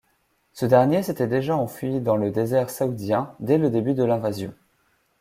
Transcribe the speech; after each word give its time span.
Ce 0.53 0.65
dernier 0.65 1.03
s'était 1.03 1.27
déjà 1.27 1.55
enfui 1.55 1.99
dans 2.01 2.15
le 2.15 2.31
désert 2.31 2.71
saoudien 2.71 3.35
dès 3.39 3.59
le 3.59 3.69
début 3.69 3.93
de 3.93 4.03
l'invasion. 4.03 4.51